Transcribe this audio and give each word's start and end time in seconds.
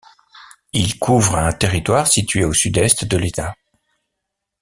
Ils 0.73 0.97
couvrent 0.97 1.35
un 1.37 1.51
territoire 1.53 2.07
situé 2.07 2.43
au 2.43 2.53
sud-est 2.53 3.05
de 3.05 3.17
l'État. 3.17 3.55